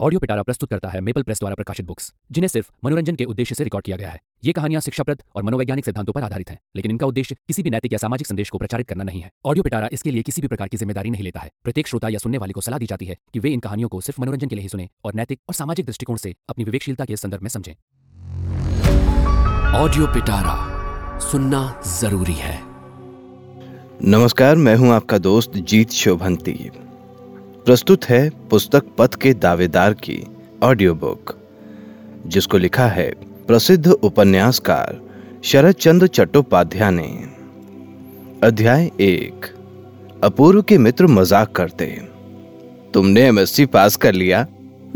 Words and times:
Audio 0.00 0.20
पिटारा 0.20 0.42
प्रस्तुत 0.42 0.70
करता 0.70 0.88
है 0.88 1.00
मेपल 1.00 1.22
प्रेस 1.22 1.38
द्वारा 1.38 1.54
प्रकाशित 1.54 1.86
बुक्स 1.86 2.12
जिन्हें 2.32 2.48
सिर्फ़ 2.48 2.68
मनोरंजन 2.84 3.14
के 3.14 3.24
उद्देश्य 3.24 3.54
से 3.54 3.64
रिकॉर्ड 3.64 3.84
किया 3.84 3.96
गया 3.96 4.08
है। 4.08 4.20
ये 4.44 4.52
कहानियाँ 4.52 4.80
शिक्षाप्रद 4.80 5.22
और 5.36 5.42
मनोवैज्ञानिक 5.42 5.84
सिद्धांतों 5.84 6.12
पर 6.12 6.22
आधारित 6.22 6.50
हैं 6.50 6.58
लेकिन 6.76 6.90
इनका 6.90 7.06
उद्देश्य 7.06 7.34
किसी 7.48 7.62
भी 7.62 7.70
नैतिक 7.70 7.92
या 7.92 7.98
सामाजिक 7.98 8.26
संदेश 8.26 8.50
को 8.50 8.58
प्रचारित 8.58 8.88
करना 8.88 9.04
नहीं 9.04 9.20
है। 9.20 9.30
ऑडियो 9.44 9.62
पिटारा 9.62 9.88
इसके 9.92 10.10
लिए 10.10 10.22
किसी 10.22 10.42
भी 10.42 10.48
प्रकार 10.48 10.68
की 10.68 10.76
ज़िम्मेदारी 10.76 11.10
नहीं 11.10 11.24
लेता 11.24 11.40
है। 11.40 11.50
प्रत्येक 11.64 11.88
श्रोता 11.88 12.08
या 12.08 12.18
सुनने 12.18 12.38
वाले 12.38 12.52
को 12.52 12.60
सलाह 12.60 12.78
दी 12.78 12.86
जाती 12.86 13.06
है 13.06 13.16
कि 13.34 13.40
वे 13.40 13.50
इन 13.50 13.60
कहानियों 13.60 13.88
को 13.88 14.00
सिर्फ़ 14.00 14.20
मनोरंजन 14.20 14.48
के 14.48 14.56
लिए 14.56 14.62
ही 14.62 14.68
सुने 14.68 14.88
और 15.04 15.14
नैतिक 15.14 15.40
और 15.48 15.54
सामाजिक 15.54 15.86
दृष्टिकोण 15.86 16.16
से 16.16 16.34
अपनी 16.48 16.64
विवेकशीलता 16.64 17.04
के 17.04 17.16
संदर्भ 17.16 17.42
में 17.42 17.48
समझें। 17.48 17.74
ऑडियो 19.76 20.06
पिटारा 20.14 21.18
सुनना 21.20 21.80
ज़रूरी 21.92 22.36
है। 22.36 22.58
नमस्कार 24.06 24.56
मैं 24.58 24.76
हूँ 24.76 24.92
आपका 24.92 25.18
दोस्त 25.20 25.56
जीत 25.68 25.90
शोभंती 25.94 26.70
प्रस्तुत 27.68 28.04
है 28.04 28.30
पुस्तक 28.30 28.84
पथ 28.98 29.14
के 29.14 29.34
दावेदार 29.34 29.94
की 29.94 30.26
ऑडियो 30.62 30.94
बुक 30.94 31.34
जिसको 32.26 32.58
लिखा 32.58 32.86
है 32.86 33.10
प्रसिद्ध 33.46 33.88
उपन्यासकार 33.88 35.00
शरद 35.44 35.74
चंद्र 35.74 36.06
चट्टोपाध्याय 36.06 36.90
ने। 36.90 37.08
अध्याय 38.42 38.90
एक, 39.00 39.46
अपूर्व 40.24 40.62
के 40.62 40.78
मित्र 40.78 41.06
मज़ाक 41.06 41.52
करते। 41.52 41.86
तुमने 42.94 43.22
एमएससी 43.22 43.66
पास 43.66 43.96
कर 43.96 44.12
लिया, 44.12 44.46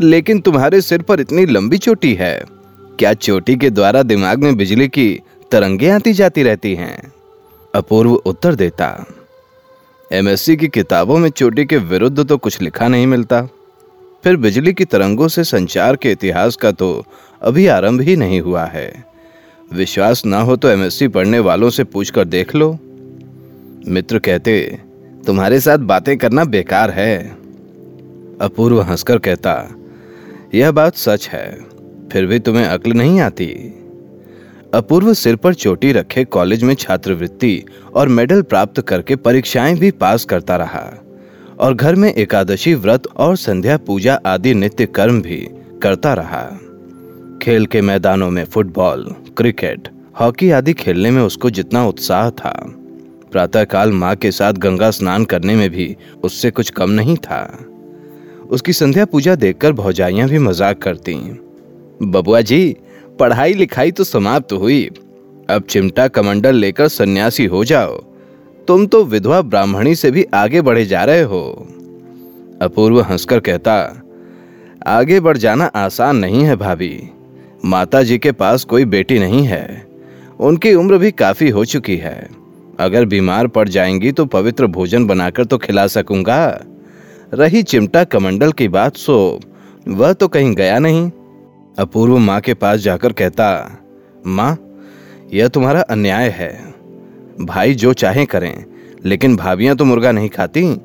लेकिन 0.01 0.39
तुम्हारे 0.39 0.81
सिर 0.81 1.01
पर 1.01 1.19
इतनी 1.19 1.45
लंबी 1.45 1.77
चोटी 1.77 2.13
है। 2.13 2.45
क्या 2.99 3.13
चोटी 3.13 3.55
के 3.55 3.69
द्वारा 3.69 4.03
दिमाग 4.03 4.43
में 4.43 4.55
बिजली 4.57 4.87
की 4.87 5.21
तरंगे 5.51 5.89
आती 5.89 6.13
जाती 6.13 6.43
रहती 6.43 6.75
हैं? 6.75 7.13
अपूर्व 7.75 8.13
उत्तर 8.13 8.55
देता 8.55 9.05
एमएससी 10.13 10.55
की 10.57 10.67
किताबों 10.67 11.17
में 11.17 11.29
चोटी 11.29 11.65
के 11.65 11.77
विरुद्ध 11.77 12.25
तो 12.27 12.37
कुछ 12.37 12.61
लिखा 12.61 12.87
नहीं 12.87 13.05
मिलता। 13.07 13.41
फिर 14.23 14.35
बिजली 14.35 14.73
की 14.73 14.85
तरंगों 14.85 15.27
से 15.27 15.43
संचार 15.43 15.95
के 15.95 16.11
इतिहास 16.11 16.55
का 16.55 16.71
तो 16.71 17.05
अभी 17.41 17.65
आरंभ 17.67 18.01
ही 18.01 18.15
नहीं 18.15 18.41
हुआ 18.41 18.65
है। 18.65 19.05
विश्वास 19.73 20.25
ना 20.25 20.41
हो 20.41 20.55
तो 20.55 20.69
एमएससी 20.69 21.07
पढ़ने 21.07 21.39
वालों 21.39 21.69
से 21.69 21.83
पूछकर 21.83 22.25
देख 22.25 22.55
लो। 22.55 22.71
मित्र 23.87 24.19
कहते, 24.19 24.79
तुम्हारे 25.27 25.59
साथ 25.59 25.77
बातें 25.77 26.17
करना 26.17 26.43
बेकार 26.45 26.91
है। 26.91 27.17
अपूर्व 28.41 28.81
हंसकर 28.81 29.17
कहता, 29.17 29.69
यह 30.55 30.71
बात 30.71 30.95
सच 30.95 31.27
है, 31.27 31.49
फिर 32.11 32.25
भी 32.25 32.39
तुम्हें 32.39 32.65
अक्ल 32.65 32.93
नहीं 32.93 33.19
आती। 33.19 33.49
अपूर्व 34.73 35.13
सिर 35.13 35.35
पर 35.35 35.53
चोटी 35.53 35.91
रखे 35.91 36.23
कॉलेज 36.23 36.63
में 36.63 36.73
छात्रवृत्ति 36.73 37.65
और 37.95 38.07
मेडल 38.07 38.41
प्राप्त 38.41 38.81
करके 38.81 39.15
परीक्षाएँ 39.15 39.75
भी 39.75 39.91
पास 39.91 40.23
करता 40.25 40.55
रहा। 40.55 40.81
और 41.59 41.73
घर 41.73 41.95
में 41.95 42.13
एकादशी 42.13 42.73
व्रत 42.73 43.07
और 43.07 43.35
संध्या 43.35 43.77
पूजा 43.77 44.19
आदि 44.25 44.53
नित्य 44.53 44.85
कर्म 44.85 45.21
भी 45.21 45.37
करता 45.81 46.13
रहा। 46.13 46.41
खेल 47.41 47.65
के 47.65 47.81
मैदानों 47.81 48.29
में 48.31 48.45
फुटबॉल, 48.45 49.05
क्रिकेट, 49.37 49.89
हॉकी 50.19 50.49
आदि 50.51 50.73
खेलने 50.73 51.11
में 51.11 51.21
उसको 51.21 51.49
जितना 51.49 51.85
उत्साह 51.85 52.29
था। 52.29 52.53
प्रातःकाल 53.31 53.91
माँ 53.91 54.15
के 54.15 54.31
साथ 54.31 54.53
गंगा 54.53 54.91
स्नान 54.91 55.25
करने 55.25 55.55
में 55.55 55.69
भी 55.69 55.95
उससे 56.23 56.51
कुछ 56.51 56.69
कम 56.69 56.89
नहीं 56.89 57.15
था। 57.17 57.43
उसकी 58.49 58.73
संध्या 58.73 59.05
पूजा 59.05 59.35
देखकर 59.35 59.71
भौजाइयाँ 59.71 60.29
भी 60.29 60.39
मज़ाक 60.39 60.81
करती। 60.81 61.15
बबुआ 62.01 62.41
जी 62.41 62.75
पढ़ाई 63.19 63.53
लिखाई 63.53 63.91
तो 63.91 64.03
समाप्त 64.03 64.53
हुई। 64.53 64.83
अब 65.49 65.63
चिमटा 65.69 66.07
कमंडल 66.07 66.55
लेकर 66.55 66.87
सन्यासी 66.87 67.45
हो 67.45 67.63
जाओ। 67.63 67.95
तुम 68.67 68.85
तो 68.87 69.03
विधवा 69.03 69.41
ब्राह्मणी 69.41 69.95
से 69.95 70.11
भी 70.11 70.25
आगे 70.33 70.61
बढ़े 70.61 70.85
जा 70.85 71.03
रहे 71.03 71.21
हो। 71.21 71.67
अपूर्व 72.61 73.01
हंसकर 73.01 73.39
कहता, 73.39 73.75
आगे 74.87 75.19
बढ़ 75.19 75.37
जाना 75.37 75.65
आसान 75.65 76.17
नहीं 76.17 76.43
है 76.43 76.55
भाभी। 76.55 77.09
माता 77.65 78.03
जी 78.03 78.17
के 78.17 78.31
पास 78.31 78.63
कोई 78.63 78.85
बेटी 78.85 79.19
नहीं 79.19 79.43
है। 79.43 79.87
उनकी 80.39 80.73
उम्र 80.73 80.97
भी 80.97 81.11
काफ़ी 81.11 81.49
हो 81.49 81.65
चुकी 81.65 81.97
है। 81.97 82.29
अगर 82.79 83.05
बीमार 83.05 83.47
पड़ 83.47 83.69
जाएँगी 83.69 84.11
तो 84.11 84.25
पवित्र 84.25 84.67
भोजन 84.67 85.07
बनाकर 85.07 85.45
तो 85.45 85.57
खिला 85.57 85.87
सकूँगा। 85.87 86.61
रही 87.33 87.63
चिमटा 87.63 88.03
कमंडल 88.03 88.51
की 88.51 88.67
बात 88.67 88.97
सो, 88.97 89.39
वह 89.87 90.13
तो 90.13 90.27
कहीं 90.27 90.53
गया 90.55 90.79
नहीं। 90.79 91.11
अपूर्व 91.79 92.17
माँ 92.17 92.41
के 92.41 92.53
पास 92.53 92.79
जाकर 92.79 93.13
कहता, 93.13 93.77
माँ, 94.27 94.57
यह 95.33 95.47
तुम्हारा 95.47 95.81
अन्याय 95.81 96.29
है। 96.29 96.73
भाई 97.41 97.73
जो 97.73 97.93
चाहे 97.93 98.25
करें, 98.25 98.65
लेकिन 99.05 99.35
भाभियाँ 99.35 99.75
तो 99.75 99.85
मुर्गा 99.85 100.11
नहीं 100.11 100.29
खाती। 100.29 100.75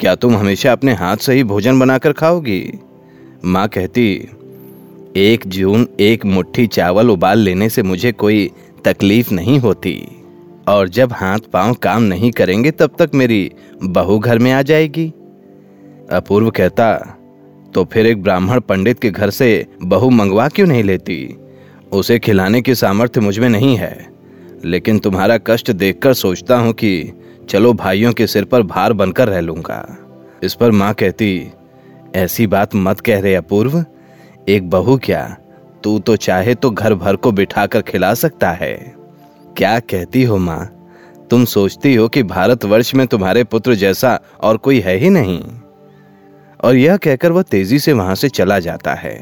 क्या 0.00 0.14
तुम 0.14 0.36
हमेशा 0.36 0.72
अपने 0.72 0.94
हाथ 0.94 1.16
से 1.16 1.34
ही 1.34 1.44
भोजन 1.44 1.78
बनाकर 1.78 2.12
खाओगी? 2.12 2.78
माँ 3.44 3.68
कहती, 3.68 4.28
एक 5.16 5.46
जून 5.46 5.88
एक 6.00 6.24
मुट्ठी 6.26 6.66
चावल 6.66 7.10
उबाल 7.10 7.38
लेने 7.38 7.68
से 7.68 7.82
मुझे 7.82 8.12
कोई 8.12 8.50
तकलीफ़ 8.84 9.34
नहीं 9.34 9.58
होती। 9.58 10.06
और 10.68 10.88
जब 10.88 11.12
हाथ 11.12 11.38
पाँव 11.38 11.74
काम 11.74 12.02
नहीं 12.02 12.30
करेंगे, 12.30 12.70
तब 12.70 12.90
तक 12.98 13.10
मेरी 13.14 13.52
बहू 13.82 14.18
घर 14.18 14.38
में 14.38 14.52
आ 14.52 14.62
जाएगी। 14.62 15.12
अपूर्व 16.12 16.50
कहता 16.50 17.18
तो 17.74 17.84
फिर 17.84 18.06
एक 18.06 18.22
ब्राह्मण 18.22 18.60
पंडित 18.60 18.98
के 18.98 19.10
घर 19.10 19.30
से 19.30 19.66
बहू 19.82 20.10
मंगवा 20.10 20.48
क्यों 20.48 20.66
नहीं 20.66 20.82
लेती? 20.82 21.36
उसे 21.92 22.18
खिलाने 22.18 22.62
की 22.62 22.74
सामर्थ्य 22.74 23.20
मुझमें 23.20 23.48
नहीं 23.48 23.76
है। 23.76 24.12
लेकिन 24.64 24.98
तुम्हारा 24.98 25.38
कष्ट 25.38 25.70
देखकर 25.70 26.14
सोचता 26.14 26.56
हूँ 26.56 26.72
कि 26.72 27.12
चलो 27.48 27.72
भाइयों 27.72 28.12
के 28.12 28.26
सिर 28.26 28.44
पर 28.44 28.62
भार 28.62 28.92
बनकर 28.92 29.28
रह 29.28 29.40
लूँगा। 29.40 29.98
इस 30.42 30.54
पर 30.54 30.70
माँ 30.70 30.94
कहती, 30.94 31.52
ऐसी 32.14 32.46
बात 32.46 32.74
मत 32.74 33.00
कह 33.00 33.20
रहे 33.20 33.34
अपूर्व। 33.34 33.84
एक 34.48 34.70
बहू 34.70 34.96
क्या? 34.96 35.36
तू 35.84 35.98
तो 35.98 36.16
चाहे 36.16 36.54
तो 36.54 36.70
घर 36.70 36.94
भर 36.94 37.16
को 37.16 37.32
बिठाकर 37.32 37.82
खिला 37.82 38.14
सकता 38.14 38.50
है। 38.50 38.94
क्या 39.56 39.78
कहती 39.78 40.22
हो 40.22 40.38
माँ? 40.38 40.78
तुम 41.30 41.44
सोचती 41.44 41.94
हो 41.94 42.08
कि 42.08 42.22
भारतवर्ष 42.22 42.94
में 42.94 43.06
तुम्हारे 43.06 43.44
पुत्र 43.44 43.74
जैसा 43.74 44.20
और 44.40 44.56
कोई 44.56 44.80
है 44.80 44.96
ही 44.96 45.10
नहीं। 45.10 45.42
और 46.62 46.76
यह 46.76 46.96
कहकर 46.96 47.32
वह 47.32 47.42
तेज़ी 47.42 47.78
से 47.78 47.92
वहाँ 47.92 48.14
से 48.14 48.28
चला 48.28 48.58
जाता 48.58 48.94
है। 48.94 49.14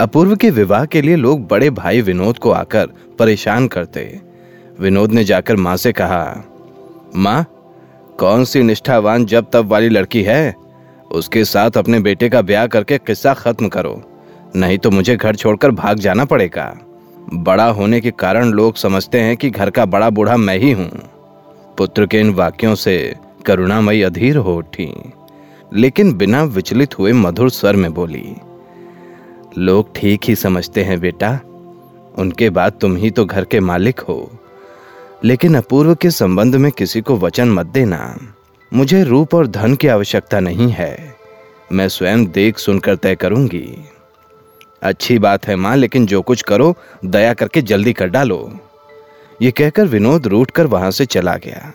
अपूर्व 0.00 0.34
के 0.36 0.50
विवाह 0.50 0.84
के 0.84 1.02
लिए 1.02 1.16
लोग 1.16 1.46
बड़े 1.48 1.70
भाई 1.70 2.00
विनोद 2.00 2.38
को 2.38 2.50
आकर 2.50 2.86
परेशान 3.18 3.66
करते। 3.68 4.20
विनोद 4.80 5.12
ने 5.12 5.24
जाकर 5.24 5.56
माँ 5.56 5.76
से 5.76 5.92
कहा, 5.92 6.44
माँ, 7.16 7.44
कौन 8.18 8.44
सी 8.44 8.62
निष्ठावान 8.62 9.24
जब 9.26 9.50
तब 9.52 9.66
वाली 9.66 9.88
लड़की 9.88 10.22
है? 10.22 10.54
उसके 11.10 11.44
साथ 11.44 11.76
अपने 11.78 12.00
बेटे 12.00 12.28
का 12.28 12.42
ब्याह 12.42 12.66
करके 12.66 12.98
किस्सा 12.98 13.34
खत्म 13.34 13.68
करो, 13.68 14.02
नहीं 14.56 14.78
तो 14.78 14.90
मुझे 14.90 15.16
घर 15.16 15.36
छोड़कर 15.36 15.70
भाग 15.72 15.98
जाना 15.98 16.24
पड़ेगा। 16.24 16.74
बड़ा 17.34 17.66
होने 17.68 18.00
के 18.00 18.10
कारण 18.10 18.50
लोग 18.50 18.76
समझते 18.76 19.20
हैं 19.20 19.36
कि 19.36 19.50
घर 19.50 19.70
का 19.70 19.84
बड़ा 19.86 20.10
बूढ़ा 20.10 20.36
मैं 20.36 20.58
ही 20.58 20.70
हूँ। 20.72 20.90
पुत्र 21.78 22.06
के 22.06 22.20
इन 22.20 22.30
वाक्यों 22.34 22.74
से 22.74 23.14
करुणामयी 23.46 24.02
अधीर 24.02 24.36
हो 24.36 24.56
उठी। 24.56 24.92
लेकिन 25.74 26.12
बिना 26.12 26.42
विचलित 26.42 26.98
हुए 26.98 27.12
मधुर 27.12 27.50
स्वर 27.50 27.76
में 27.76 27.92
बोली, 27.94 28.34
लोग 29.58 29.94
ठीक 29.96 30.20
ही 30.24 30.34
समझते 30.34 30.82
हैं 30.84 31.00
बेटा, 31.00 31.30
उनके 32.18 32.50
बाद 32.50 32.72
तुम 32.80 32.96
ही 32.96 33.10
तो 33.10 33.24
घर 33.24 33.44
के 33.44 33.60
मालिक 33.60 34.00
हो। 34.00 34.30
लेकिन 35.24 35.54
अपूर्व 35.54 35.94
के 35.94 36.10
संबंध 36.10 36.56
में 36.56 36.70
किसी 36.72 37.00
को 37.00 37.16
वचन 37.16 37.48
मत 37.48 37.66
देना। 37.66 38.16
मुझे 38.72 39.02
रूप 39.04 39.34
और 39.34 39.46
धन 39.46 39.74
की 39.74 39.88
आवश्यकता 39.88 40.40
नहीं 40.40 40.70
है। 40.70 41.14
मैं 41.72 41.88
स्वयं 41.88 42.24
देख 42.26 42.58
सुनकर 42.58 42.96
तय 42.96 43.14
करूँगी। 43.14 43.84
अच्छी 44.82 45.18
बात 45.18 45.46
है 45.46 45.56
माँ, 45.56 45.76
लेकिन 45.76 46.06
जो 46.06 46.22
कुछ 46.22 46.42
करो, 46.42 46.74
दया 47.04 47.34
करके 47.34 47.62
जल्दी 47.62 47.92
कर 47.92 48.06
डालो। 48.06 48.58
ये 49.42 49.50
कहकर 49.50 49.86
विनोद 49.86 50.26
रूट 50.26 50.50
कर 50.50 50.66
वहाँ 50.66 50.90
से 50.90 51.06
चला 51.06 51.36
गया। 51.36 51.72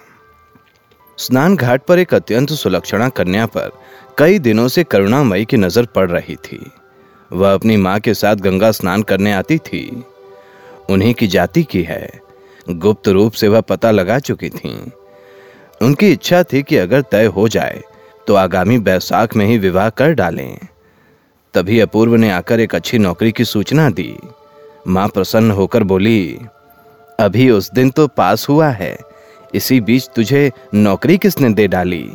स्नान 1.18 1.56
घाट 1.56 1.82
पर 1.82 2.00
एक 2.00 2.14
अत्यंत 2.14 2.52
सुलक्षणा 2.52 3.08
कन्या 3.10 3.46
पर 3.46 3.72
कई 4.18 4.40
दिनों 4.40 4.68
से 4.68 4.84
करुणामयी 4.84 5.46
की 5.46 5.58
नज़र 5.58 5.86
पड़ 5.86 6.10
रही 6.10 6.36
थी। 6.36 6.60
वह 7.32 7.54
अपनी 7.54 7.78
माँ 7.78 8.00
के 8.00 8.14
साथ 8.14 8.36
गंगा 8.36 8.72
स्नान 8.72 9.04
करने 9.04 9.34
आती 9.34 9.58
थी। 9.58 10.04
उन्हीं 10.90 11.14
की 11.14 11.28
जाति 11.28 11.64
की 11.64 11.84
है। 11.84 12.10
गुप्त 12.70 13.08
रूप 13.08 13.34
से 13.34 13.48
वह 13.48 13.62
पता 13.62 13.92
लगा 13.92 14.20
चुकी 14.20 14.50
थी। 14.50 14.76
उनकी 15.82 16.12
इच्छा 16.12 16.44
थी 16.44 16.62
कि 16.64 16.78
अगर 16.78 17.02
तय 17.02 17.26
हो 17.26 17.48
जाए 17.48 17.82
तो 18.28 18.36
आगामी 18.36 18.78
बैसाख 18.80 19.36
में 19.36 19.46
ही 19.46 19.58
विवाह 19.58 19.90
कर 19.90 20.14
डालें। 20.14 20.58
तभी 21.54 21.80
अपूर्व 21.80 22.16
ने 22.16 22.30
आकर 22.32 22.60
एक 22.60 22.76
अच्छी 22.76 22.98
नौकरी 22.98 23.32
की 23.32 23.46
सूचना 23.46 23.90
दी। 23.90 24.16
माँ 24.88 25.08
प्रसन्न 25.08 25.52
होकर 25.52 25.84
बोली, 25.84 26.40
अभी 27.20 27.50
उस 27.50 27.72
दिन 27.72 27.90
तो 27.90 28.08
पास 28.08 28.48
हुआ 28.50 28.70
है। 28.70 28.98
इसी 29.56 29.80
बीच 29.82 30.10
तुझे 30.16 30.52
नौकरी 30.74 31.18
किसने 31.18 31.50
दे 31.50 31.68
डाली? 31.68 32.08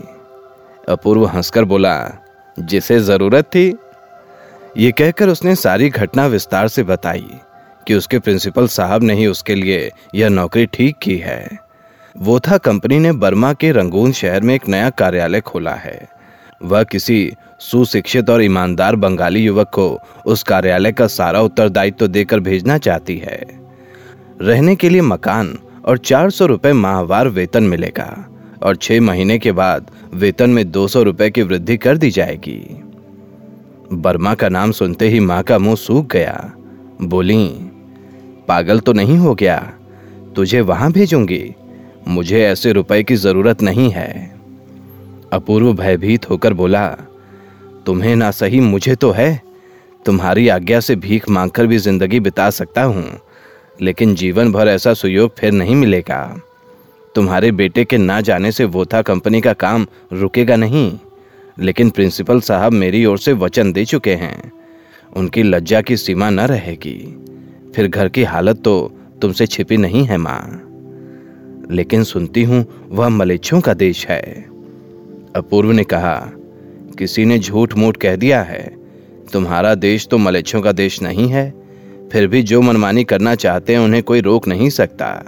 अपूर्व 0.89 1.27
हंसकर 1.27 1.65
बोला, 1.65 1.97
जिसे 2.57 2.99
ज़रूरत 3.01 3.45
थी। 3.45 3.67
ये 4.77 4.91
कहकर 4.93 5.29
उसने 5.29 5.55
सारी 5.55 5.89
घटना 5.89 6.27
विस्तार 6.27 6.69
से 6.69 6.83
बताई 6.83 7.31
कि 7.87 7.95
उसके 7.95 8.19
प्रिंसिपल 8.19 8.67
साहब 8.69 9.03
ने 9.03 9.15
ही 9.15 9.27
उसके 9.27 9.55
लिए 9.55 9.91
यह 10.15 10.29
नौकरी 10.29 10.67
ठीक 10.67 10.97
की 10.99 11.17
है। 11.17 11.49
वो 12.15 12.39
था 12.41 12.59
कंपनी 12.59 12.99
ने 12.99 13.13
बर्मा 13.13 13.53
के 13.53 13.71
रंगून 13.73 14.13
शहर 14.13 14.41
में 14.41 14.55
एक 14.55 14.69
नया 14.69 14.91
कार्यालय 14.91 15.41
खोला 15.41 15.75
है। 15.75 16.09
वह 16.63 16.83
किसी 16.83 17.33
सुशिक्षित 17.61 18.31
और 18.31 18.43
ईमानदार 18.43 18.97
बंगाली 18.97 19.41
युवक 19.41 19.71
को 19.75 19.89
उस 20.27 20.43
कार्यालय 20.43 20.93
का 20.93 21.07
सारा 21.07 21.41
उत्तरदायित्व 21.41 21.99
तो 21.99 22.09
देकर 22.09 22.41
भेजना 22.41 22.79
चाहती 22.79 23.17
है। 23.19 23.41
रहने 24.43 24.75
के 24.77 24.89
लिए 24.89 25.01
मकान 25.01 25.59
और 25.85 25.99
चार 25.99 26.31
सौ 26.31 26.47
रुपये 26.47 26.73
माहवार 26.73 27.29
वेतन 27.29 27.63
मिलेगा 27.63 28.27
और 28.63 28.77
छह 28.77 29.01
महीने 29.01 29.39
के 29.39 29.53
बाद 29.53 29.91
वेतन 30.15 30.51
में 30.51 30.71
दो 30.71 30.89
सौ 30.89 31.03
रुपये 31.03 31.31
की 31.31 31.43
वृद्धि 31.43 31.77
कर 31.77 31.97
दी 31.97 32.11
जाएगी। 32.11 32.61
बर्मा 33.93 34.35
का 34.35 34.49
नाम 34.49 34.73
सुनते 34.73 35.09
ही 35.09 35.21
माँ 35.21 35.43
का 35.43 35.59
मुँह 35.59 35.75
सूख 35.75 36.07
गया। 36.07 36.53
बोली, 37.03 37.47
पागल 38.49 38.81
तो 38.81 38.93
नहीं 38.93 39.17
हो 39.17 39.35
गया? 39.35 39.59
तुझे 40.37 40.61
वहाँ 40.61 40.93
भेजूँगी। 40.93 41.55
मुझे 42.09 42.45
ऐसे 42.45 42.73
रुपए 42.73 43.03
की 43.03 43.17
ज़रूरत 43.17 43.63
नहीं 43.63 43.91
है। 43.91 44.11
अपूर्व 45.33 45.73
भयभीत 45.73 46.31
होकर 46.31 46.53
बोला, 46.53 46.87
तुम्हें 47.87 48.17
ना 48.17 48.31
सही 48.31 48.61
मुझे 48.61 48.95
तो 48.95 49.11
है। 49.11 49.43
तुम्हारी 50.07 50.49
आज्ञा 50.49 50.81
से 50.81 50.97
भीख 50.97 51.29
मांगकर 51.29 51.67
भी 51.67 51.79
ज़िंदगी 51.79 52.21
बिता 52.21 52.51
सकता 52.51 52.83
हूँ। 52.83 53.05
लेकिन 53.83 54.15
जीवन 54.15 54.53
भर 54.53 54.69
ऐसा 54.69 54.95
सुयोग 54.95 55.37
फिर 55.39 55.53
नहीं 55.53 55.75
मिलेगा। 55.75 56.41
तुम्हारे 57.15 57.53
बेटे 57.53 57.85
के 57.85 57.99
ना 57.99 58.21
जाने 58.21 58.53
से 58.53 58.65
वोथा 58.65 59.03
कंपनी 59.03 59.41
का 59.41 59.53
काम 59.53 59.87
रुकेगा 60.13 60.57
नहीं, 60.57 60.99
लेकिन 61.59 61.91
प्रिंसिपल 61.91 62.41
साहब 62.41 62.73
मेरी 62.73 63.05
ओर 63.05 63.19
से 63.19 63.33
वचन 63.33 63.73
दे 63.73 63.85
चुके 63.85 64.15
हैं। 64.15 64.53
उनकी 65.17 65.43
लज्जा 65.43 65.81
की 65.81 65.97
सीमा 65.97 66.31
न 66.31 66.41
रहेगी। 66.41 67.25
फिर 67.75 67.89
घर 67.89 68.09
की 68.09 68.23
हालत 68.23 68.63
तो 68.65 68.97
तुमसे 69.23 69.47
छिपी 69.47 69.77
नहीं 69.77 70.05
है 70.05 70.17
माँ। 70.17 70.67
लेकिन 71.71 72.05
सुनती 72.05 72.43
हूँ 72.43 72.89
वह 72.89 73.09
मलेच्छों 73.09 73.61
का 73.61 73.75
देश 73.75 74.07
है। 74.07 74.47
अपूर्व 75.37 75.73
ने 75.73 75.85
कहा, 75.85 76.31
किसी 76.99 77.25
ने 77.25 77.39
झूठ 77.39 77.75
मूठ 77.75 77.97
कह 77.97 78.17
दिया 78.17 78.43
है। 78.43 78.77
तुम्हारा 79.33 79.75
देश 79.75 80.07
तो 80.07 80.19
मलेच्छों 80.19 80.63
का 80.63 80.73
देश 80.73 81.03
नहीं 81.03 81.29
है। 81.29 81.60
फिर 82.13 82.27
भी 82.27 82.43
जो 82.43 82.63
मनमानी 82.63 83.05
करना 83.05 83.35
चाहते 83.35 83.73
हैं, 83.73 83.81
उन्हें 83.81 84.03
कोई 84.03 84.21
रोक 84.21 84.49
नहीं 84.49 84.71
सकता। 84.71 85.25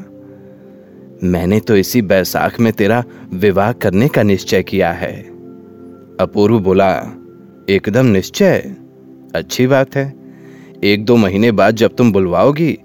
मैंने 1.24 1.60
तो 1.60 1.76
इसी 1.76 2.02
बैसाख 2.02 2.60
में 2.60 2.72
तेरा 2.72 3.04
विवाह 3.34 3.72
करने 3.72 4.08
का 4.08 4.22
निश्चय 4.22 4.62
किया 4.62 4.92
है। 4.92 5.22
अपूर्व 6.20 6.58
बोला, 6.58 6.96
एकदम 7.68 8.06
निश्चय? 8.06 8.76
अच्छी 9.34 9.66
बात 9.66 9.96
है। 9.96 10.14
एक 10.84 11.04
दो 11.04 11.16
महीने 11.16 11.52
बाद 11.52 11.76
जब 11.76 11.96
तुम 11.96 12.12
बुलवाओगी, 12.12 12.78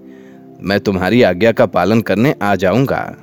मैं 0.62 0.80
तुम्हारी 0.80 1.22
आज्ञा 1.22 1.52
का 1.52 1.66
पालन 1.66 2.00
करने 2.00 2.34
आ 2.42 2.54
जाऊँगा। 2.56 3.16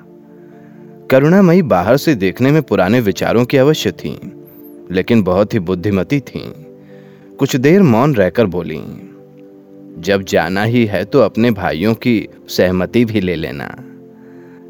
करुणामयी 1.11 1.61
बाहर 1.61 1.97
से 1.97 2.15
देखने 2.15 2.51
में 2.51 2.61
पुराने 2.61 2.99
विचारों 2.99 3.45
की 3.45 3.57
अवश्य 3.57 3.91
थी, 3.91 4.19
लेकिन 4.91 5.23
बहुत 5.23 5.53
ही 5.53 5.59
बुद्धिमती 5.59 6.19
थी। 6.19 6.53
कुछ 7.39 7.55
देर 7.55 7.81
मौन 7.81 8.15
रहकर 8.15 8.45
बोली 8.45 9.04
जब 9.97 10.21
जाना 10.21 10.63
ही 10.63 10.85
है 10.85 11.05
तो 11.05 11.19
अपने 11.19 11.51
भाइयों 11.51 11.93
की 11.93 12.27
सहमति 12.47 13.05
भी 13.05 13.21
ले 13.21 13.35
लेना। 13.35 13.75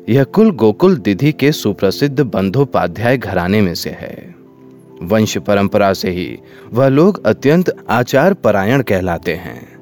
यह 0.10 0.24
कुल 0.24 0.52
गोकुल 0.52 0.96
दिधि 0.98 1.32
के 1.32 1.52
सुप्रसिद्ध 1.52 2.22
बंधोपाध्याय 2.22 3.18
घराने 3.18 3.62
में 3.62 3.76
से 3.76 3.90
है। 3.90 4.36
वंश 5.02 5.38
परंपरा 5.38 5.94
से 5.94 6.10
ही 6.10 6.38
वह 6.74 6.88
लोग 6.88 7.26
अत्यंत 7.26 7.86
आचार 7.90 8.34
परायण 8.34 8.82
कहलाते 8.82 9.34
हैं। 9.34 9.76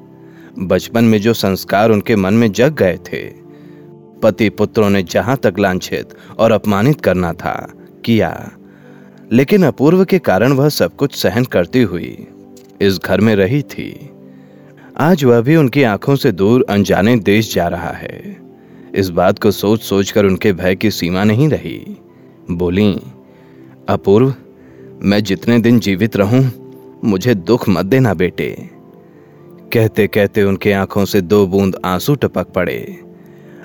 बचपन 0.58 1.04
में 1.04 1.20
जो 1.20 1.34
संस्कार 1.34 1.90
उनके 1.90 2.16
मन 2.16 2.34
में 2.34 2.52
जग 2.52 2.74
गए 2.74 2.98
थे, 3.12 3.30
पति 4.22 4.48
पुत्रों 4.48 4.90
ने 4.90 5.02
जहाँ 5.02 5.36
तक 5.36 5.54
लांछित 5.58 6.08
और 6.38 6.52
अपमानित 6.52 7.00
करना 7.00 7.32
था, 7.32 7.72
किया। 8.04 8.50
लेकिन 9.32 9.62
अपूर्व 9.64 10.04
के 10.04 10.18
कारण 10.18 10.52
वह 10.52 10.68
सब 10.68 10.96
कुछ 10.96 11.14
सहन 11.14 11.44
करती 11.44 11.82
हुई 11.82 12.26
इस 12.80 12.98
घर 12.98 13.20
में 13.20 13.36
रही 13.36 13.62
थी। 13.62 14.10
आज 15.00 15.24
वह 15.24 15.40
भी 15.40 15.56
उनकी 15.56 15.82
आँखों 15.82 16.16
से 16.16 16.32
दूर 16.32 16.66
अनजाने 16.68 17.16
देश 17.16 17.54
जा 17.54 17.68
रहा 17.68 17.90
है। 17.90 18.36
इस 18.94 19.08
बात 19.08 19.38
को 19.38 19.50
सोच 19.50 19.82
सोच 19.82 20.10
कर 20.10 20.24
उनके 20.24 20.52
भय 20.52 20.74
की 20.74 20.90
सीमा 20.90 21.24
नहीं 21.24 21.48
रही। 21.48 21.96
बोली, 22.50 23.00
अपूर्व, 23.88 24.34
मैं 25.02 25.24
जितने 25.24 25.58
दिन 25.58 25.80
जीवित 25.80 26.16
रहूँ, 26.16 26.50
मुझे 27.04 27.34
दुख 27.34 27.68
मत 27.68 27.86
देना 27.86 28.14
बेटे। 28.14 28.70
कहते 29.72 30.06
कहते 30.06 30.42
उनके 30.42 30.72
आँखों 30.72 31.04
से 31.04 31.20
दो 31.20 31.46
बूंद 31.46 31.76
आँसू 31.84 32.14
टपक 32.14 32.46
पड़े। 32.46 33.00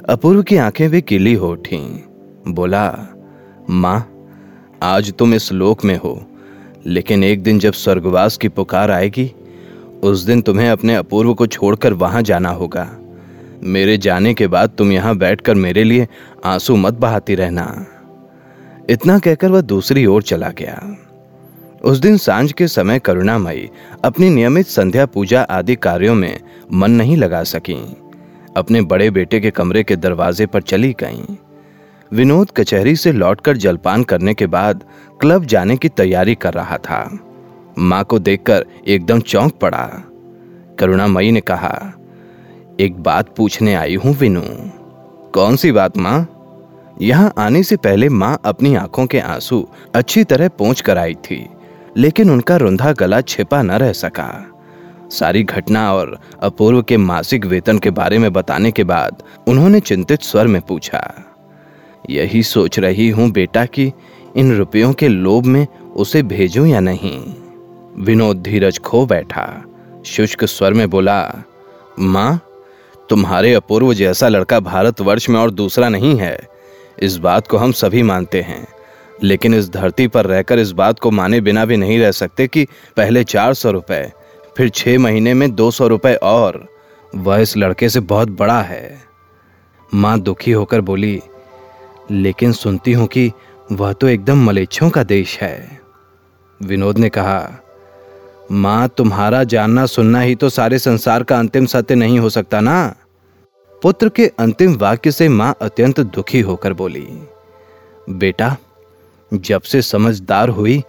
अपूर्व 0.10 0.44
की 0.44 0.58
आँखें 0.58 0.90
भी 0.90 1.02
किली 1.02 1.34
हो 1.34 1.52
उठी। 1.52 2.04
बोला, 2.48 3.08
माँ, 3.70 4.14
आज 4.84 5.14
तुम 5.14 5.34
इस 5.34 5.52
लोक 5.52 5.86
में 5.86 5.98
हो, 5.98 6.26
लेकिन 6.86 7.24
एक 7.24 7.44
दिन 7.44 7.60
जब 7.60 7.74
स्वर्गवास 7.74 8.38
की 8.38 8.48
पुकार 8.48 8.92
आएगी 8.92 9.32
उस 10.04 10.22
दिन 10.22 10.42
तुम्हें 10.42 10.70
अपने 10.70 10.96
अपूर्व 10.96 11.34
को 11.34 11.48
छोड़कर 11.48 11.94
वहाँ 11.94 12.22
जाना 12.22 12.50
होगा। 12.50 12.98
मेरे 13.64 13.98
जाने 13.98 14.34
के 14.34 14.48
बाद 14.48 14.72
तुम 14.78 14.92
यहाँ 14.92 15.18
बैठकर 15.18 15.56
मेरे 15.56 15.84
लिए 15.84 16.08
आँसू 16.46 16.76
मत 16.76 16.94
बहाती 16.94 17.36
रहना। 17.36 17.86
इतना 18.90 19.20
कहकर 19.20 19.52
वह 19.52 19.62
दूसरी 19.62 20.06
ओर 20.06 20.24
चला 20.24 20.50
गया। 20.50 20.98
उस 21.84 21.98
दिन 21.98 22.18
साँझ 22.18 22.52
के 22.52 22.68
समय 22.68 23.00
करुणामयी 23.00 23.70
अपनी 24.06 24.30
नियमित 24.30 24.68
संध्या 24.68 25.06
पूजा 25.06 25.42
आदि 25.42 25.76
कार्यों 25.76 26.16
में 26.16 26.40
मन 26.74 26.92
नहीं 26.92 27.18
लगा 27.18 27.44
सकी। 27.44 27.98
अपने 28.58 28.82
बड़े 28.82 29.10
बेटे 29.10 29.40
के 29.40 29.52
कमरे 29.52 29.84
के 29.84 29.96
दरवाजे 29.96 30.46
पर 30.46 30.62
चली 30.62 30.96
गईं। 31.00 31.36
विनोद 32.14 32.52
कचहरी 32.52 32.96
से 32.96 33.12
लौटकर 33.12 33.58
जलपान 33.58 34.04
करने 34.04 34.34
के 34.34 34.48
बाद 34.48 34.84
क्लब 35.22 35.46
जाने 35.46 35.78
की 35.78 35.90
तैयारी 35.90 36.36
कर 36.36 36.54
रहा 36.54 36.78
था। 36.78 37.20
माँ 37.80 38.04
को 38.04 38.20
देखकर 38.20 38.66
एकदम 38.88 39.20
चौंक 39.22 39.54
पड़ा। 39.54 39.86
करुणामयी 40.80 41.32
ने 41.32 41.42
कहा, 41.42 41.94
एक 42.80 43.00
बात 43.04 43.36
पूछने 43.38 43.74
आई 43.74 43.96
हूँ 43.96 44.14
विनू। 44.16 44.42
कौन 45.34 45.56
सी 45.56 45.72
बात 45.72 45.98
माँ? 45.98 46.28
यहाँ 47.02 47.34
आने 47.38 47.64
से 47.64 47.76
पहले 47.78 48.10
माँ 48.10 48.38
अपनी 48.46 48.74
आँखों 48.76 49.06
के 49.06 49.20
आँसू 49.20 49.68
अच्छी 49.96 50.24
तरह 50.24 50.48
पहुँच 50.50 50.82
कर 50.82 50.98
आई 50.98 51.14
थी, 51.24 51.46
लेकिन 51.98 52.30
उनका 52.30 52.56
रुंधा 52.58 52.92
गला 52.92 53.22
छिपा 53.22 53.62
न 53.62 53.72
रह 53.74 53.94
सका। 53.94 54.30
सारी 55.12 55.44
घटना 55.44 55.92
और 55.94 56.18
अपूर्व 56.44 56.82
के 56.82 56.98
मासिक 56.98 57.46
वेतन 57.46 57.80
के 57.80 57.90
बारे 57.92 58.18
में 58.18 58.32
बताने 58.34 58.72
के 58.72 58.84
बाद 58.84 59.24
उन्होंने 59.48 59.80
चिंतित 59.80 60.22
स्वर 60.22 60.48
में 60.48 60.62
पूछा, 60.62 61.02
यही 62.10 62.44
सोच 62.44 62.80
रही 62.80 63.10
हूँ 63.10 63.30
बेटा 63.32 63.66
कि 63.66 63.92
इन 64.36 64.56
रुपयों 64.58 64.92
के 64.94 65.08
लोभ 65.08 65.46
में 65.46 65.66
उसे 65.96 66.24
भेजूं 66.24 66.66
या 66.66 66.80
नहीं? 66.80 67.20
विनोद 68.02 68.38
धीरज 68.38 68.80
खो 68.80 69.06
बैठा। 69.06 69.64
शुष्क 70.06 70.46
स्वर 70.46 70.74
में 70.74 70.90
बोला, 70.90 71.44
माँ, 72.00 72.40
तुम्हारे 73.10 73.54
अपूर्व 73.54 73.94
जैसा 73.94 74.28
लड़का 74.28 74.60
भारतवर्ष 74.60 75.30
में 75.30 75.40
और 75.40 75.52
दूसरा 75.52 75.90
नहीं 75.90 76.20
है। 76.20 76.48
इस 77.00 77.18
बात 77.18 77.48
को 77.48 77.58
हम 77.58 77.72
सभी 77.72 78.04
मानते 78.04 78.42
हैं। 78.42 78.68
लेकिन 79.24 79.54
इस 79.54 79.70
धरती 79.70 80.08
पर 80.08 80.26
रहकर 80.26 80.60
इस 80.60 80.72
बात 80.72 81.00
को 81.00 81.12
माने 81.12 81.42
बिना 81.42 81.66
भी 81.66 81.78
नहीं 81.78 82.00
रह 82.00 82.12
सकते 82.12 82.48
कि 82.48 82.68
पहले 82.98 83.24
चार 83.24 83.54
सौ 83.54 83.72
रुपए, 83.72 84.12
फिर 84.58 84.70
छह 84.70 85.00
महीने 85.00 85.34
में 85.34 85.56
दो 85.56 85.72
सौ 85.72 85.88
रुपए 85.88 86.14
और। 86.14 86.68
वह 87.16 87.38
इस 87.38 87.58
लड़के 87.58 87.90
से 87.90 88.00
बहुत 88.00 88.30
बड़ा 88.30 88.62
है। 88.62 89.02
माँ 89.94 90.20
दुखी 90.20 90.52
होकर 90.52 90.82
बोली, 90.82 91.22
लेकिन 92.12 92.52
सुनती 92.52 92.94
हूँ 92.94 93.08
कि 93.08 93.32
वह 93.72 93.94
तो 93.94 94.08
एकदम 94.08 94.46
मलेच्छों 94.46 94.90
का 94.90 95.04
देश 95.04 95.40
है। 95.42 95.82
विनोद 96.64 96.98
ने 96.98 97.10
कहा 97.10 97.62
माँ, 98.50 98.88
तुम्हारा 98.88 99.44
जानना 99.44 99.86
सुनना 99.86 100.20
ही 100.22 100.36
तो 100.36 100.50
सारे 100.50 100.80
संसार 100.80 101.24
का 101.24 101.38
अंतिम 101.40 101.66
सत्य 101.66 101.96
नहीं 101.96 102.20
हो 102.20 102.30
सकता 102.30 102.60
ना? 102.60 102.96
पुत्र 103.82 104.10
के 104.10 104.26
अंतिम 104.40 104.76
वाक्य 104.76 105.12
से 105.12 105.28
माँ 105.30 105.54
अत्यंत 105.62 106.00
दुखी 106.00 106.40
होकर 106.42 106.74
बोली, 106.74 107.06
बेटा, 108.10 108.56
जब 109.32 109.62
से 109.62 109.82
समझदार 109.82 110.50
हुई, 110.50 110.82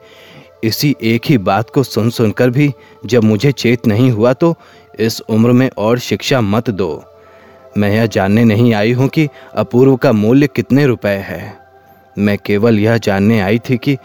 इसी 0.64 0.94
एक 1.02 1.26
ही 1.26 1.36
बात 1.40 1.70
को 1.70 1.82
सुन 1.82 2.10
सुनकर 2.10 2.50
भी 2.50 2.72
जब 3.06 3.24
मुझे 3.24 3.52
चेत 3.52 3.86
नहीं 3.86 4.10
हुआ 4.10 4.32
तो 4.32 4.54
इस 5.00 5.20
उम्र 5.20 5.52
में 5.52 5.68
और 5.78 5.98
शिक्षा 5.98 6.40
मत 6.40 6.70
दो। 6.70 7.02
मैं 7.76 7.90
यह 7.90 8.06
जानने 8.06 8.44
नहीं 8.44 8.72
आई 8.74 8.92
हूँ 8.92 9.08
कि 9.08 9.28
अपूर्व 9.54 9.96
का 9.96 10.12
मूल्य 10.12 10.46
कितने 10.46 10.86
रुपए 10.86 11.16
है। 11.20 11.58
मैं 12.16 12.36
केवल 12.38 12.78
यह 12.78 12.96
जानने 12.98 13.40
आई 13.40 13.58
थी 13.70 13.76
कि 13.76 13.96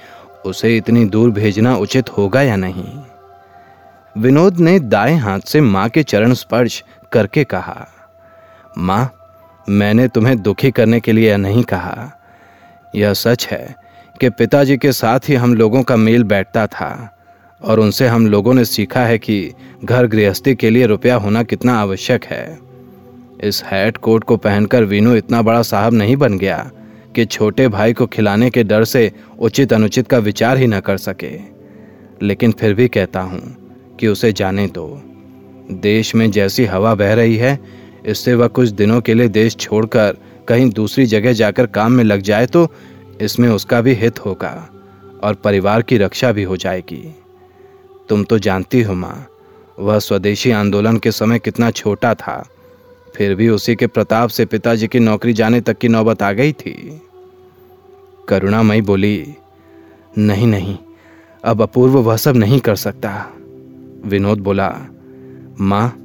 उसे 0.46 0.76
इतनी 0.78 1.06
दूर 1.06 1.32
भेजना 1.32 1.76
उचित 1.78 2.10
होगा 2.10 2.42
या 2.42 2.56
नहीं। 2.56 2.86
विनोद 4.17 4.60
ने 4.60 4.79
दाएँ 4.79 5.15
हाथ 5.15 5.39
से 5.39 5.62
माँ 5.62 5.89
के 5.89 6.03
चरण 6.03 6.34
स्पर्श 6.34 6.84
करके 7.12 7.43
कहा, 7.43 7.88
माँ, 8.77 9.12
मैंने 9.69 10.07
तुम्हें 10.07 10.41
दुखी 10.41 10.72
करने 10.72 11.00
के 11.00 11.12
लिए 11.12 11.38
नहीं 11.38 11.63
कहा। 11.63 12.12
यह 12.95 13.13
सच 13.13 13.48
है 13.48 13.75
कि 14.22 14.29
पिताजी 14.29 14.77
के 14.77 14.91
साथ 14.91 15.19
ही 15.29 15.36
हम 15.36 15.53
लोगों 15.53 15.84
का 15.84 15.95
मेल 15.95 16.24
बैठता 16.24 16.67
था 16.67 17.17
और 17.62 17.79
उनसे 17.79 18.07
हम 18.07 18.27
लोगों 18.27 18.53
ने 18.53 18.65
सीखा 18.65 19.05
है 19.05 19.17
कि 19.17 19.53
घर 19.84 20.07
गृहस्थी 20.07 20.55
के 20.55 20.69
लिए 20.69 20.86
रुपया 20.86 21.15
होना 21.15 21.43
कितना 21.43 21.77
आवश्यक 21.79 22.25
है। 22.25 22.60
इस 23.43 23.63
हैट 23.63 23.98
कोट 23.98 24.24
को 24.24 24.38
पहनकर 24.38 24.84
वीनू 24.84 25.15
इतना 25.15 25.41
बड़ा 25.41 25.62
साहब 25.62 25.93
नहीं 25.93 26.15
बन 26.15 26.38
गया 26.38 26.72
कि 27.15 27.25
छोटे 27.25 27.67
भाई 27.67 27.93
को 27.93 28.07
खिलाने 28.07 28.50
के 28.50 28.63
डर 28.63 28.84
से 28.84 29.12
उचित 29.39 29.74
अनुचित 29.74 30.07
का 30.07 30.17
विचार 30.17 30.57
ही 30.57 30.67
न 30.67 30.79
कर 30.79 30.98
सके। 30.98 31.38
लेकिन 32.22 32.51
फिर 32.51 32.74
भी 32.74 32.88
कहता 32.88 33.22
हूँ 33.22 33.64
कि 34.00 34.08
उसे 34.08 34.32
जाने 34.34 34.68
दो। 34.68 34.88
देश 35.72 36.14
में 36.16 36.30
जैसी 36.32 36.66
हवा 36.66 36.94
बह 36.96 37.14
रही 37.14 37.36
है, 37.36 37.60
इससे 38.06 38.34
वह 38.34 38.48
कुछ 38.48 38.70
दिनों 38.72 39.00
के 39.02 39.14
लिए 39.14 39.28
देश 39.30 39.56
छोड़कर 39.56 40.18
कहीं 40.48 40.70
दूसरी 40.70 41.06
जगह 41.06 41.34
जाकर 41.34 41.66
काम 41.68 41.92
में 41.92 42.04
लग 42.04 42.22
जाए 42.22 42.46
तो 42.46 42.68
इसमें 43.22 43.50
उसका 43.50 43.80
भी 43.82 43.94
हित 43.94 44.25
होगा 44.25 44.70
और 45.24 45.34
परिवार 45.36 45.82
की 45.82 45.98
रक्षा 45.98 46.32
भी 46.32 46.44
हो 46.44 46.58
जाएगी। 46.58 47.04
तुम 48.10 48.24
तो 48.24 48.40
जानती 48.40 48.82
हो 48.82 48.94
माँ, 48.94 49.28
वह 49.78 50.00
स्वदेशी 50.00 50.52
आंदोलन 50.52 50.98
के 50.98 51.12
समय 51.12 51.40
कितना 51.40 51.72
छोटा 51.72 52.14
था। 52.16 52.44
फिर 53.16 53.36
भी 53.36 53.48
उसी 53.50 53.75
के 53.75 53.88
प्रताप 53.88 54.30
से 54.30 54.46
पिताजी 54.46 54.88
की 54.88 55.00
नौकरी 55.00 55.34
जाने 55.34 55.62
तक 55.62 55.78
की 55.78 55.88
नौबत 55.88 56.22
आ 56.24 56.32
गई 56.32 56.54
थी। 56.54 57.02
करुणामयी 58.28 58.82
बोली, 58.82 59.36
नहीं 60.18 60.48
नहीं, 60.48 60.78
अब 61.44 61.62
अपूर्व 61.62 61.98
वह 62.00 62.18
सब 62.18 62.36
नहीं 62.36 62.60
कर 62.60 62.75
सकता। 62.75 63.12
विनोद 64.06 64.38
बोला, 64.38 64.80
माँ, 65.62 66.02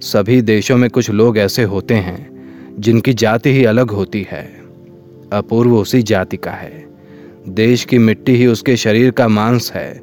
सभी 0.00 0.42
देशों 0.42 0.76
में 0.76 0.90
कुछ 0.90 1.10
लोग 1.10 1.38
ऐसे 1.38 1.62
होते 1.62 1.94
हैं, 1.94 2.38
जिनकी 2.78 3.12
जाति 3.12 3.50
ही 3.50 3.64
अलग 3.64 3.90
होती 3.90 4.26
है। 4.30 4.62
अपूर्व 5.32 5.76
उसी 5.76 6.02
जाति 6.02 6.36
का 6.36 6.50
है। 6.50 6.88
देश 7.48 7.84
की 7.84 7.98
मिट्टी 7.98 8.36
ही 8.36 8.46
उसके 8.46 8.76
शरीर 8.76 9.10
का 9.10 9.28
मांस 9.28 9.72
है। 9.72 10.00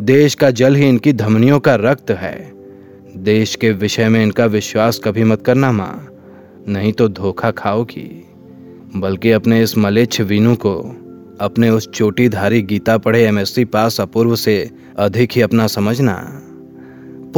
देश 0.00 0.34
का 0.34 0.50
जल 0.50 0.74
ही 0.74 0.88
इनकी 0.88 1.12
धमनियों 1.12 1.60
का 1.60 1.74
रक्त 1.74 2.10
है। 2.10 2.52
देश 3.16 3.54
के 3.56 3.70
विषय 3.70 4.08
में 4.08 4.22
इनका 4.22 4.46
विश्वास 4.46 5.00
कभी 5.04 5.24
मत 5.24 5.42
करना, 5.42 5.72
माँ, 5.72 6.08
नहीं 6.68 6.92
तो 6.92 7.08
धोखा 7.08 7.50
खाओगी। 7.50 8.24
बल्कि 8.96 9.30
अपने 9.30 9.62
इस 9.62 9.78
मलेच्छ 9.78 10.20
वीनू 10.20 10.54
को, 10.54 10.96
अपने 11.40 11.70
उस 11.70 11.90
चोटीधारी 11.90 12.62
गीता 12.62 12.98
पढ़े 12.98 13.24
एमएससी 13.24 13.64
पास 13.64 14.00
अपूर्व 14.00 14.36
से 14.36 14.70
अधिक 14.98 15.30
ही 15.32 15.40
अपना 15.40 15.66
समझना। 15.66 16.42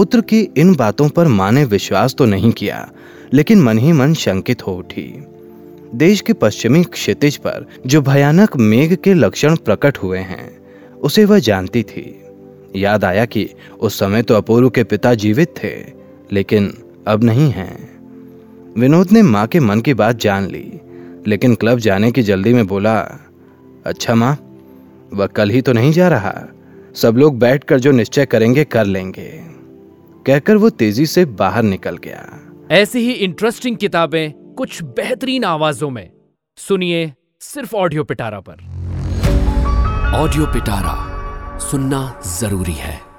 पुत्र 0.00 0.20
की 0.20 0.40
इन 0.56 0.74
बातों 0.74 1.08
पर 1.08 1.28
माँ 1.28 1.50
ने 1.52 1.64
विश्वास 1.64 2.14
तो 2.14 2.24
नहीं 2.24 2.50
किया, 2.52 2.92
लेकिन 3.32 3.62
मन 3.62 3.78
ही 3.78 3.92
मन 3.92 4.14
शंकित 4.14 4.66
हो 4.66 4.72
उठी। 4.72 5.02
देश 5.94 6.20
के 6.20 6.32
पश्चिमी 6.32 6.82
क्षितिज 6.84 7.36
पर 7.36 7.66
जो 7.86 8.00
भयानक 8.02 8.56
मेघ 8.56 8.94
के 8.94 9.14
लक्षण 9.14 9.56
प्रकट 9.56 9.98
हुए 9.98 10.18
हैं, 10.18 10.48
उसे 10.96 11.24
वह 11.24 11.38
जानती 11.38 11.82
थी। 11.82 12.24
याद 12.76 13.04
आया 13.04 13.24
कि 13.24 13.46
उस 13.80 13.98
समय 13.98 14.22
तो 14.22 14.34
अपूर्व 14.34 14.70
के 14.70 14.84
पिता 14.84 15.14
जीवित 15.14 15.54
थे, 15.62 15.74
लेकिन 16.32 16.72
अब 17.06 17.24
नहीं 17.24 17.50
हैं। 17.50 17.78
विनोद 18.78 19.12
ने 19.12 19.22
माँ 19.22 19.46
के 19.46 19.60
मन 19.60 19.80
की 19.80 19.94
बात 19.94 20.16
जान 20.16 20.46
ली, 20.46 20.80
लेकिन 21.26 21.54
क्लब 21.54 21.78
जाने 21.78 22.12
की 22.12 22.22
जल्दी 22.22 22.54
में 22.54 22.66
बोला 22.66 22.98
अच्छा 23.86 24.14
माँ, 24.14 24.36
वह 25.14 25.26
कल 25.26 25.50
ही 25.50 25.62
तो 25.62 25.72
नहीं 25.72 25.92
जा 25.92 26.08
रहा। 26.08 26.34
सब 26.94 27.16
लोग 27.16 27.38
बैठकर 27.38 27.80
जो 27.80 27.92
निश्चय 27.92 28.26
करेंगे 28.26 28.64
कर 28.64 28.84
लेंगे। 28.84 29.59
कहकर 30.26 30.56
वो 30.56 30.70
तेज़ी 30.70 31.06
से 31.06 31.24
बाहर 31.24 31.62
निकल 31.62 31.96
गया। 31.96 32.24
ऐसी 32.70 32.98
ही 32.98 33.12
इंटरेस्टिंग 33.12 33.76
किताबें 33.76 34.54
कुछ 34.54 34.82
बेहतरीन 34.82 35.44
आवाजों 35.44 35.90
में। 35.90 36.10
सुनिए 36.56 37.12
सिर्फ़ 37.40 37.76
ऑडियो 37.76 38.04
पिटारा 38.04 38.40
पर। 38.40 38.52
ऑडियो 40.16 40.46
पिटारा 40.46 41.58
सुनना 41.58 42.20
ज़रूरी 42.26 42.72
है। 42.72 43.09